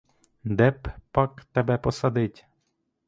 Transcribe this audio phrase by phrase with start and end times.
[0.43, 2.45] Де б пак тебе посадить?